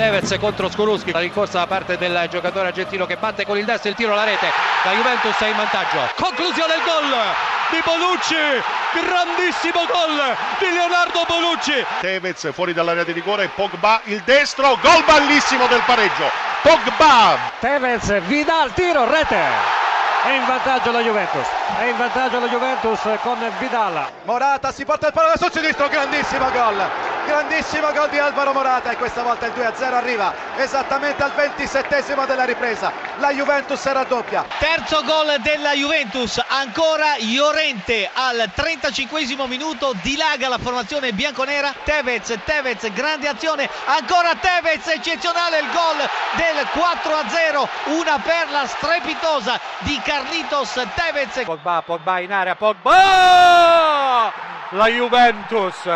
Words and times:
Tevez 0.00 0.34
contro 0.40 0.70
Skoruschi, 0.70 1.12
la 1.12 1.18
rincorsa 1.18 1.58
da 1.58 1.66
parte 1.66 1.98
del 1.98 2.26
giocatore 2.30 2.68
argentino 2.68 3.04
che 3.04 3.18
batte 3.18 3.44
con 3.44 3.58
il 3.58 3.66
destro 3.66 3.90
il 3.90 3.94
tiro 3.94 4.14
alla 4.14 4.24
rete, 4.24 4.46
la 4.82 4.92
Juventus 4.92 5.36
è 5.36 5.48
in 5.48 5.56
vantaggio. 5.56 5.98
Conclusione 6.16 6.72
il 6.76 6.80
gol 6.86 7.14
di 7.68 7.82
Bonucci, 7.84 8.34
grandissimo 8.94 9.84
gol 9.84 10.36
di 10.58 10.70
Leonardo 10.72 11.24
Bonucci. 11.28 11.84
Tevez 12.00 12.50
fuori 12.54 12.72
dall'area 12.72 13.04
di 13.04 13.12
rigore, 13.12 13.48
Pogba 13.48 14.00
il 14.04 14.22
destro, 14.24 14.78
gol 14.80 15.04
bellissimo 15.04 15.66
del 15.66 15.82
pareggio. 15.84 16.30
Pogba! 16.62 17.36
Tevez, 17.58 18.20
Vidal, 18.22 18.72
tiro, 18.72 19.06
rete! 19.06 19.36
È 20.22 20.30
in 20.30 20.46
vantaggio 20.46 20.92
la 20.92 21.00
Juventus, 21.00 21.46
è 21.78 21.84
in 21.84 21.96
vantaggio 21.98 22.40
la 22.40 22.48
Juventus 22.48 23.00
con 23.22 23.38
Vidal. 23.58 24.06
Morata 24.24 24.72
si 24.72 24.86
porta 24.86 25.08
il 25.08 25.12
pallone 25.12 25.36
sul 25.36 25.52
sinistro, 25.52 25.88
grandissimo 25.88 26.50
gol, 26.50 26.90
grandissimo 27.26 27.92
gol 27.92 28.08
di 28.08 28.18
Alvaro 28.18 28.52
Morata 28.52 28.90
e 28.90 28.96
questa 28.96 29.22
volta 29.22 29.46
il 29.46 29.52
2-0 29.52 29.92
arriva 29.92 30.34
esattamente 30.56 31.22
al 31.22 31.32
27 31.32 32.04
della 32.26 32.44
ripresa. 32.44 32.92
La 33.18 33.32
Juventus 33.32 33.84
raddoppia. 33.84 34.44
Terzo 34.58 35.02
gol 35.04 35.36
della 35.40 35.72
Juventus, 35.72 36.42
ancora 36.48 37.16
Llorente 37.18 38.08
al 38.12 38.50
35 38.54 39.46
minuto, 39.46 39.92
dilaga 40.02 40.48
la 40.48 40.58
formazione 40.58 41.12
bianconera. 41.12 41.74
Tevez, 41.84 42.38
Tevez, 42.44 42.90
grande 42.92 43.28
azione, 43.28 43.68
ancora 43.86 44.34
Tevez, 44.34 44.86
eccezionale 44.88 45.60
il 45.60 45.68
gol 45.72 45.96
del 46.36 46.66
4-0, 46.72 47.68
una 47.98 48.18
perla 48.18 48.66
strepitosa 48.66 49.60
di 49.80 50.00
Carlitos 50.02 50.80
Tevez. 50.94 51.44
Pogba, 51.44 51.82
Pogba 51.82 52.18
in 52.20 52.32
area, 52.32 52.54
Pogba! 52.56 54.32
La 54.70 54.86
Juventus 54.86 55.88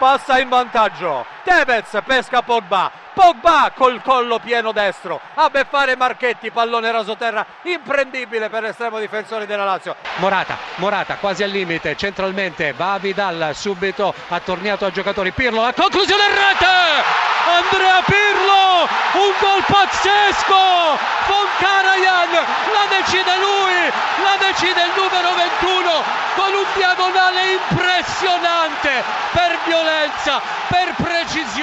passa 0.00 0.40
in 0.40 0.48
vantaggio. 0.48 1.26
Tevez 1.44 2.00
pesca 2.06 2.42
Pogba. 2.42 2.90
Pogba 3.20 3.70
col 3.74 4.00
collo 4.00 4.38
pieno 4.38 4.72
destro 4.72 5.20
a 5.34 5.50
beffare 5.50 5.94
Marchetti, 5.94 6.50
pallone 6.50 6.90
rasoterra 6.90 7.44
imprendibile 7.64 8.48
per 8.48 8.62
l'estremo 8.62 8.98
difensore 8.98 9.44
della 9.44 9.64
Lazio. 9.64 9.94
Morata, 10.16 10.56
Morata 10.76 11.16
quasi 11.16 11.42
al 11.42 11.50
limite, 11.50 11.96
centralmente 11.96 12.72
va 12.72 12.96
Vidal 12.98 13.50
subito 13.52 14.14
attorniato 14.28 14.86
a 14.86 14.90
giocatori. 14.90 15.32
Pirlo, 15.32 15.60
la 15.60 15.74
conclusione 15.74 16.22
in 16.22 16.34
rete! 16.34 17.28
Andrea 17.44 18.00
Pirlo, 18.06 18.88
un 18.88 19.32
gol 19.38 19.64
pazzesco! 19.66 20.98
Von 21.28 21.48
Karajan, 21.58 22.32
la 22.32 22.86
decide 22.88 23.36
lui, 23.36 23.92
la 24.24 24.36
decide 24.46 24.80
il 24.80 24.92
numero 24.96 25.34
21 25.34 26.02
con 26.36 26.54
un 26.54 26.66
diagonale 26.74 27.52
impressionante 27.52 29.04
per 29.32 29.58
violenza, 29.66 30.40
per 30.68 30.94
precisione, 30.96 31.59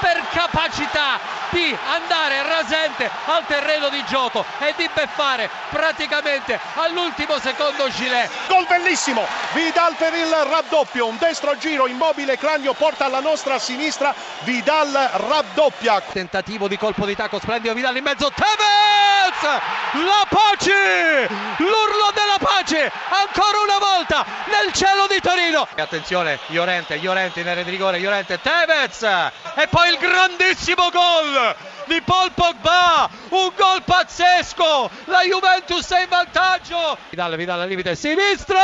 per 0.00 0.22
capacità 0.30 1.36
di 1.50 1.76
andare 1.86 2.42
rasente 2.42 3.10
al 3.24 3.44
terreno 3.46 3.88
di 3.88 4.04
gioco 4.04 4.44
e 4.58 4.74
di 4.76 4.88
beffare 4.92 5.48
praticamente 5.70 6.58
all'ultimo 6.74 7.38
secondo 7.38 7.88
Gilet. 7.88 8.30
Gol 8.48 8.66
bellissimo, 8.66 9.26
Vidal 9.52 9.94
per 9.96 10.14
il 10.14 10.30
raddoppio, 10.30 11.06
un 11.06 11.16
destro 11.18 11.56
giro 11.56 11.86
immobile, 11.86 12.36
cranio 12.36 12.74
porta 12.74 13.06
alla 13.06 13.20
nostra 13.20 13.58
sinistra, 13.58 14.14
Vidal 14.40 14.92
raddoppia. 14.92 16.00
Tentativo 16.00 16.68
di 16.68 16.76
colpo 16.76 17.06
di 17.06 17.16
tacco 17.16 17.38
splendido, 17.38 17.74
Vidal 17.74 17.96
in 17.96 18.04
mezzo, 18.04 18.30
Tevez! 18.30 19.60
La 19.92 20.26
pace! 20.28 21.28
L'urlo 21.56 22.10
della 22.12 22.38
pace! 22.38 22.92
Ancora 23.08 23.60
una 23.60 23.78
volta 23.78 23.97
nel 24.14 24.72
cielo 24.72 25.06
di 25.08 25.20
Torino. 25.20 25.66
Attenzione, 25.76 26.38
Llorente, 26.48 26.96
Llorente 26.96 27.40
in 27.40 27.48
area 27.48 27.62
di 27.62 27.70
rigore, 27.70 27.98
Llorente, 27.98 28.40
Tevez! 28.40 29.02
E 29.02 29.66
poi 29.68 29.90
il 29.90 29.98
grandissimo 29.98 30.88
gol 30.90 31.56
di 31.86 32.02
Paul 32.02 32.30
Pogba, 32.32 33.08
un 33.30 33.50
gol 33.56 33.82
pazzesco, 33.82 34.90
la 35.06 35.22
Juventus 35.22 35.90
è 35.90 36.02
in 36.02 36.08
vantaggio. 36.08 36.98
Vidal, 37.08 37.34
Vidal 37.36 37.60
al 37.60 37.68
limite 37.68 37.96
sinistro, 37.96 38.58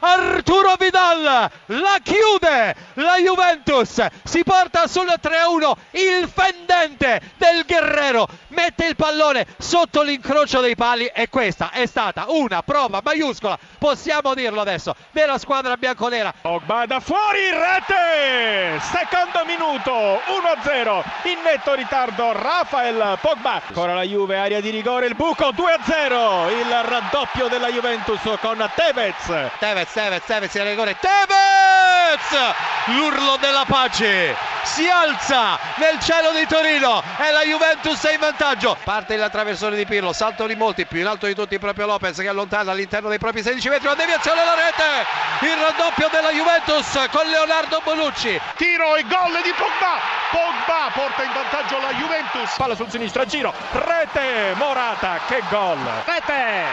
Arturo 0.00 0.74
Vidal 0.78 1.50
la 1.66 1.96
chiude, 2.02 2.74
la 2.94 3.16
Juventus 3.18 4.04
si 4.24 4.42
porta 4.44 4.86
sul 4.86 5.12
3-1, 5.20 5.72
il 5.90 6.30
fendente 6.32 7.20
del 7.36 7.64
Guerrero 7.66 8.26
mette 8.48 8.86
il 8.86 8.96
pallone 8.96 9.46
sotto 9.58 10.02
l'incrocio 10.02 10.60
dei 10.60 10.74
pali 10.74 11.04
e 11.06 11.28
questa 11.28 11.70
è 11.70 11.84
stata 11.86 12.26
una 12.28 12.62
prova 12.62 13.00
maiuscola, 13.04 13.58
possiamo 13.78 14.32
dirlo 14.34 14.57
adesso, 14.60 14.94
della 15.10 15.38
squadra 15.38 15.76
bianconera. 15.76 16.32
Pogba 16.40 16.86
da 16.86 17.00
fuori, 17.00 17.50
rete! 17.50 18.80
Secondo 18.80 19.44
minuto, 19.46 19.92
1-0, 19.92 21.02
in 21.24 21.42
netto 21.42 21.74
ritardo 21.74 22.32
Rafael 22.32 23.18
Pogba. 23.20 23.62
Ancora 23.66 23.94
la 23.94 24.02
Juve, 24.02 24.38
area 24.38 24.60
di 24.60 24.70
rigore, 24.70 25.06
il 25.06 25.14
buco 25.14 25.48
2-0, 25.48 26.50
il 26.50 26.82
raddoppio 26.82 27.48
della 27.48 27.68
Juventus 27.68 28.20
con 28.40 28.70
Tevez. 28.74 29.50
Tevez, 29.58 29.92
Tevez, 29.92 30.24
Tevez 30.24 30.54
in 30.54 30.64
rigore, 30.64 30.96
Tevez! 30.98 32.54
L'urlo 32.86 33.36
della 33.40 33.64
pace 33.66 34.57
si 34.68 34.88
alza 34.88 35.58
nel 35.76 35.98
cielo 36.00 36.32
di 36.32 36.46
Torino 36.46 37.02
e 37.18 37.30
la 37.30 37.42
Juventus 37.42 38.04
è 38.04 38.12
in 38.12 38.20
vantaggio. 38.20 38.76
Parte 38.84 39.14
il 39.14 39.28
traversone 39.32 39.76
di 39.76 39.86
Pirlo, 39.86 40.12
salto 40.12 40.46
di 40.46 40.54
molti, 40.54 40.86
più 40.86 41.00
in 41.00 41.06
alto 41.06 41.26
di 41.26 41.34
tutti 41.34 41.58
proprio 41.58 41.86
Lopez 41.86 42.18
che 42.18 42.28
allontana 42.28 42.72
all'interno 42.72 43.08
dei 43.08 43.18
propri 43.18 43.42
16 43.42 43.68
metri, 43.68 43.86
una 43.86 43.96
deviazione 43.96 44.40
alla 44.40 44.54
rete, 44.54 45.46
il 45.46 45.56
raddoppio 45.56 46.08
della 46.10 46.30
Juventus 46.30 47.08
con 47.10 47.26
Leonardo 47.26 47.80
Bonucci. 47.82 48.40
Tiro 48.56 48.96
e 48.96 49.02
gol 49.02 49.40
di 49.42 49.52
Pogba, 49.56 49.98
Pogba 50.30 50.90
porta 50.92 51.22
in 51.22 51.32
vantaggio 51.32 51.80
la 51.80 51.92
Juventus. 51.94 52.54
Palla 52.56 52.74
sul 52.74 52.90
sinistro, 52.90 53.24
giro, 53.24 53.52
rete, 53.72 54.54
Morata, 54.54 55.20
che 55.26 55.42
gol! 55.48 55.78
Rete 56.04 56.64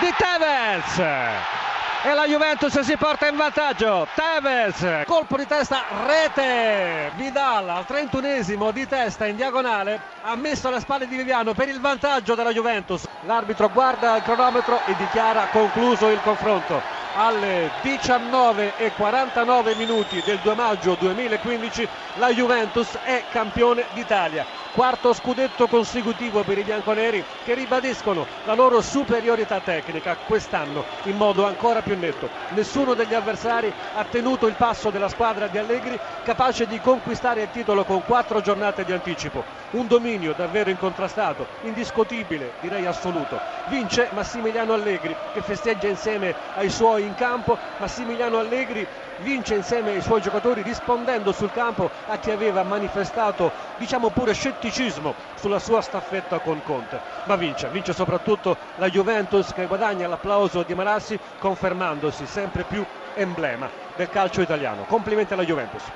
di 0.00 0.12
Tevez! 0.16 1.67
E 2.04 2.14
la 2.14 2.26
Juventus 2.26 2.78
si 2.80 2.96
porta 2.96 3.26
in 3.26 3.36
vantaggio. 3.36 4.06
Tevez 4.14 5.04
colpo 5.06 5.36
di 5.36 5.46
testa 5.46 5.82
rete. 6.06 7.10
Vidal 7.16 7.68
al 7.68 7.84
31esimo 7.88 8.70
di 8.70 8.86
testa 8.86 9.26
in 9.26 9.36
diagonale 9.36 10.00
ha 10.22 10.36
messo 10.36 10.70
le 10.70 10.80
spalle 10.80 11.08
di 11.08 11.16
Viviano 11.16 11.54
per 11.54 11.68
il 11.68 11.80
vantaggio 11.80 12.34
della 12.34 12.52
Juventus. 12.52 13.04
L'arbitro 13.22 13.68
guarda 13.70 14.16
il 14.16 14.22
cronometro 14.22 14.80
e 14.86 14.94
dichiara 14.96 15.48
concluso 15.50 16.08
il 16.08 16.20
confronto. 16.22 16.80
Alle 17.14 17.70
19 17.82 18.74
e 18.76 18.92
49 18.92 19.74
minuti 19.74 20.22
del 20.24 20.38
2 20.38 20.54
maggio 20.54 20.96
2015 21.00 21.88
la 22.14 22.28
Juventus 22.28 22.96
è 23.02 23.24
campione 23.30 23.86
d'Italia 23.92 24.57
quarto 24.78 25.12
scudetto 25.12 25.66
consecutivo 25.66 26.44
per 26.44 26.56
i 26.56 26.62
bianconeri 26.62 27.26
che 27.42 27.52
ribadiscono 27.54 28.28
la 28.44 28.54
loro 28.54 28.80
superiorità 28.80 29.60
tecnica 29.60 30.16
quest'anno 30.18 30.86
in 31.02 31.16
modo 31.16 31.44
ancora 31.44 31.82
più 31.82 31.96
netto. 31.96 32.30
Nessuno 32.50 32.94
degli 32.94 33.12
avversari 33.12 33.74
ha 33.90 34.04
tenuto 34.04 34.46
il 34.46 34.54
passo 34.54 34.90
della 34.92 35.08
squadra 35.08 35.48
di 35.48 35.58
Allegri 35.58 36.00
capace 36.22 36.64
di 36.68 36.78
conquistare 36.78 37.42
il 37.42 37.50
titolo 37.50 37.82
con 37.82 38.04
quattro 38.04 38.40
giornate 38.40 38.84
di 38.84 38.92
anticipo. 38.92 39.44
Un 39.70 39.86
dominio 39.86 40.32
davvero 40.32 40.70
incontrastato, 40.70 41.48
indiscutibile, 41.60 42.54
direi 42.58 42.86
assoluto. 42.86 43.42
Vince 43.64 44.08
Massimiliano 44.12 44.72
Allegri 44.72 45.14
che 45.30 45.42
festeggia 45.42 45.88
insieme 45.88 46.36
ai 46.54 46.70
suoi 46.70 47.04
in 47.04 47.12
campo. 47.14 47.58
Massimiliano 47.76 48.38
Allegri 48.38 48.88
vince 49.16 49.56
insieme 49.56 49.90
ai 49.90 50.00
suoi 50.00 50.22
giocatori 50.22 50.62
rispondendo 50.62 51.32
sul 51.32 51.50
campo 51.50 51.90
a 52.06 52.16
chi 52.16 52.30
aveva 52.30 52.62
manifestato 52.62 53.52
diciamo 53.76 54.10
pure 54.10 54.32
scetticismo 54.32 55.16
sulla 55.34 55.58
sua 55.58 55.82
staffetta 55.82 56.40
con 56.40 56.62
Conte 56.62 57.02
ma 57.24 57.34
vince, 57.36 57.68
vince 57.68 57.92
soprattutto 57.92 58.58
la 58.76 58.88
Juventus 58.88 59.52
che 59.52 59.66
guadagna 59.66 60.06
l'applauso 60.06 60.62
di 60.62 60.74
Marassi 60.74 61.18
confermandosi 61.36 62.26
sempre 62.26 62.64
più 62.64 62.86
emblema 63.12 63.70
del 63.92 64.08
calcio 64.08 64.40
italiano 64.40 64.86
complimenti 64.86 65.32
alla 65.32 65.42
Juventus 65.44 65.90